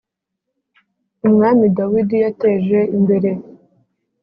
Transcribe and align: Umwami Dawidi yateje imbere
Umwami 1.27 1.65
Dawidi 1.77 2.15
yateje 2.23 2.79
imbere 2.97 3.31